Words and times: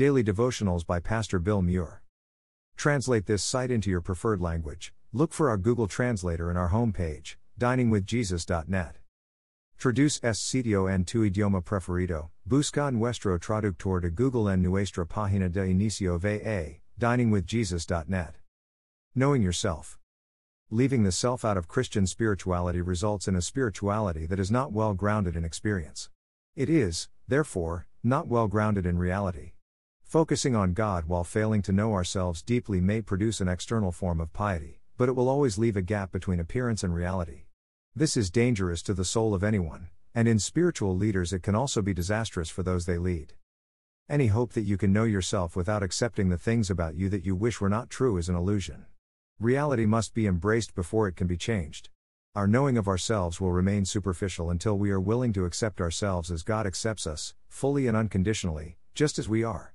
Daily 0.00 0.24
Devotionals 0.24 0.86
by 0.86 0.98
Pastor 0.98 1.38
Bill 1.38 1.60
Muir. 1.60 2.00
Translate 2.74 3.26
this 3.26 3.44
site 3.44 3.70
into 3.70 3.90
your 3.90 4.00
preferred 4.00 4.40
language. 4.40 4.94
Look 5.12 5.30
for 5.30 5.50
our 5.50 5.58
Google 5.58 5.86
Translator 5.86 6.50
in 6.50 6.56
our 6.56 6.70
homepage, 6.70 7.36
diningwithjesus.net. 7.58 8.96
Traduce 9.76 10.18
es 10.22 10.40
sitio 10.40 10.90
en 10.90 11.04
tu 11.04 11.30
idioma 11.30 11.62
preferido. 11.62 12.30
Busca 12.48 12.90
nuestro 12.90 13.36
traductor 13.38 14.00
de 14.00 14.08
Google 14.08 14.48
en 14.48 14.62
nuestra 14.62 15.04
página 15.04 15.52
de 15.52 15.68
inicio 15.68 16.18
va, 16.18 16.78
diningwithjesus.net. 16.98 18.36
Knowing 19.14 19.42
yourself. 19.42 19.98
Leaving 20.70 21.02
the 21.02 21.12
self 21.12 21.44
out 21.44 21.58
of 21.58 21.68
Christian 21.68 22.06
spirituality 22.06 22.80
results 22.80 23.28
in 23.28 23.36
a 23.36 23.42
spirituality 23.42 24.24
that 24.24 24.40
is 24.40 24.50
not 24.50 24.72
well 24.72 24.94
grounded 24.94 25.36
in 25.36 25.44
experience. 25.44 26.08
It 26.56 26.70
is, 26.70 27.10
therefore, 27.28 27.86
not 28.02 28.28
well 28.28 28.48
grounded 28.48 28.86
in 28.86 28.96
reality. 28.96 29.52
Focusing 30.10 30.56
on 30.56 30.72
God 30.72 31.04
while 31.06 31.22
failing 31.22 31.62
to 31.62 31.70
know 31.70 31.92
ourselves 31.92 32.42
deeply 32.42 32.80
may 32.80 33.00
produce 33.00 33.40
an 33.40 33.46
external 33.46 33.92
form 33.92 34.20
of 34.20 34.32
piety, 34.32 34.80
but 34.96 35.08
it 35.08 35.12
will 35.12 35.28
always 35.28 35.56
leave 35.56 35.76
a 35.76 35.82
gap 35.82 36.10
between 36.10 36.40
appearance 36.40 36.82
and 36.82 36.92
reality. 36.92 37.44
This 37.94 38.16
is 38.16 38.28
dangerous 38.28 38.82
to 38.82 38.92
the 38.92 39.04
soul 39.04 39.34
of 39.34 39.44
anyone, 39.44 39.86
and 40.12 40.26
in 40.26 40.40
spiritual 40.40 40.96
leaders 40.96 41.32
it 41.32 41.44
can 41.44 41.54
also 41.54 41.80
be 41.80 41.94
disastrous 41.94 42.50
for 42.50 42.64
those 42.64 42.86
they 42.86 42.98
lead. 42.98 43.34
Any 44.08 44.26
hope 44.26 44.54
that 44.54 44.62
you 44.62 44.76
can 44.76 44.92
know 44.92 45.04
yourself 45.04 45.54
without 45.54 45.84
accepting 45.84 46.28
the 46.28 46.36
things 46.36 46.70
about 46.70 46.96
you 46.96 47.08
that 47.08 47.24
you 47.24 47.36
wish 47.36 47.60
were 47.60 47.68
not 47.68 47.88
true 47.88 48.16
is 48.16 48.28
an 48.28 48.34
illusion. 48.34 48.86
Reality 49.38 49.86
must 49.86 50.12
be 50.12 50.26
embraced 50.26 50.74
before 50.74 51.06
it 51.06 51.14
can 51.14 51.28
be 51.28 51.36
changed. 51.36 51.88
Our 52.34 52.48
knowing 52.48 52.76
of 52.76 52.88
ourselves 52.88 53.40
will 53.40 53.52
remain 53.52 53.84
superficial 53.84 54.50
until 54.50 54.76
we 54.76 54.90
are 54.90 54.98
willing 54.98 55.32
to 55.34 55.44
accept 55.44 55.80
ourselves 55.80 56.32
as 56.32 56.42
God 56.42 56.66
accepts 56.66 57.06
us, 57.06 57.34
fully 57.46 57.86
and 57.86 57.96
unconditionally, 57.96 58.76
just 58.92 59.16
as 59.16 59.28
we 59.28 59.44
are. 59.44 59.72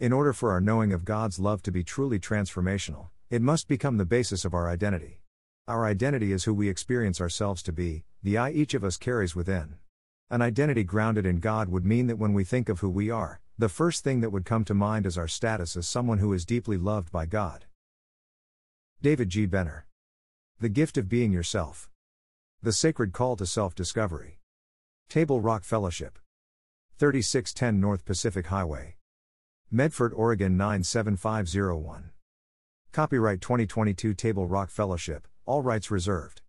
In 0.00 0.12
order 0.12 0.32
for 0.32 0.50
our 0.50 0.60
knowing 0.60 0.92
of 0.92 1.04
God's 1.04 1.38
love 1.38 1.62
to 1.62 1.70
be 1.70 1.84
truly 1.84 2.18
transformational, 2.18 3.10
it 3.30 3.40
must 3.40 3.68
become 3.68 3.96
the 3.96 4.04
basis 4.04 4.44
of 4.44 4.52
our 4.52 4.68
identity. 4.68 5.22
Our 5.68 5.86
identity 5.86 6.32
is 6.32 6.44
who 6.44 6.52
we 6.52 6.68
experience 6.68 7.20
ourselves 7.20 7.62
to 7.62 7.72
be, 7.72 8.02
the 8.20 8.36
I 8.36 8.50
each 8.50 8.74
of 8.74 8.82
us 8.82 8.96
carries 8.96 9.36
within. 9.36 9.76
An 10.30 10.42
identity 10.42 10.82
grounded 10.82 11.24
in 11.24 11.38
God 11.38 11.68
would 11.68 11.86
mean 11.86 12.08
that 12.08 12.18
when 12.18 12.34
we 12.34 12.42
think 12.42 12.68
of 12.68 12.80
who 12.80 12.90
we 12.90 13.08
are, 13.08 13.40
the 13.56 13.68
first 13.68 14.02
thing 14.02 14.20
that 14.20 14.30
would 14.30 14.44
come 14.44 14.64
to 14.64 14.74
mind 14.74 15.06
is 15.06 15.16
our 15.16 15.28
status 15.28 15.76
as 15.76 15.86
someone 15.86 16.18
who 16.18 16.32
is 16.32 16.44
deeply 16.44 16.76
loved 16.76 17.12
by 17.12 17.24
God. 17.24 17.66
David 19.00 19.28
G. 19.28 19.46
Benner. 19.46 19.86
The 20.58 20.68
Gift 20.68 20.98
of 20.98 21.08
Being 21.08 21.30
Yourself. 21.30 21.88
The 22.60 22.72
Sacred 22.72 23.12
Call 23.12 23.36
to 23.36 23.46
Self 23.46 23.76
Discovery. 23.76 24.40
Table 25.08 25.40
Rock 25.40 25.62
Fellowship. 25.62 26.18
3610 26.98 27.80
North 27.80 28.04
Pacific 28.04 28.46
Highway. 28.46 28.96
Medford, 29.74 30.12
Oregon 30.14 30.56
97501. 30.56 32.10
Copyright 32.92 33.40
2022 33.40 34.14
Table 34.14 34.46
Rock 34.46 34.70
Fellowship, 34.70 35.26
all 35.46 35.62
rights 35.62 35.90
reserved. 35.90 36.42